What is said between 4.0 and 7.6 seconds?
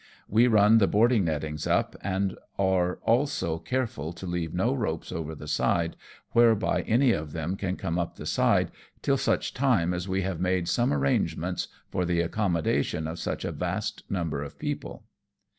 to leave no ropes over the side, whereby any of them